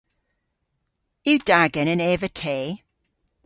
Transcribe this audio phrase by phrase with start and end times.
[1.29, 2.57] Yw da genen eva te?